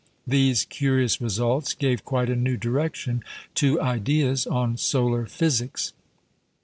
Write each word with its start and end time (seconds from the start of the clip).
These 0.25 0.65
curious 0.65 1.21
results 1.21 1.75
gave 1.75 2.03
quite 2.03 2.27
a 2.31 2.35
new 2.35 2.57
direction 2.57 3.23
to 3.53 3.79
ideas 3.79 4.47
on 4.47 4.77
solar 4.77 5.27
physics. 5.27 5.93